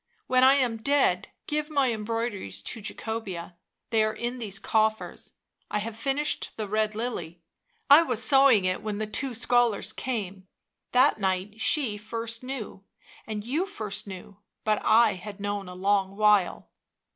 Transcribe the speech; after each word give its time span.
When 0.25 0.43
I 0.43 0.55
am 0.55 0.77
dead 0.81 1.27
give 1.45 1.69
my 1.69 1.89
embroideries 1.91 2.63
to 2.63 2.81
Jacobea, 2.81 3.55
they 3.91 4.03
are 4.03 4.15
in 4.15 4.39
these 4.39 4.57
coffers; 4.57 5.33
I 5.69 5.77
have 5.77 5.95
finished 5.95 6.57
the 6.57 6.67
red 6.67 6.95
lily— 6.95 7.43
I 7.87 8.01
was 8.01 8.23
sewing 8.23 8.65
it 8.65 8.81
when 8.81 8.97
the 8.97 9.05
two 9.05 9.35
scholars 9.35 9.93
came, 9.93 10.47
that 10.91 11.19
night 11.19 11.61
she 11.61 11.97
first 11.97 12.41
knew— 12.41 12.83
and 13.27 13.43
you 13.43 13.67
first 13.67 14.07
knew— 14.07 14.39
but 14.65 14.81
I 14.83 15.13
had 15.13 15.39
known 15.39 15.69
a 15.69 15.75
long 15.75 16.15
while." 16.17 16.71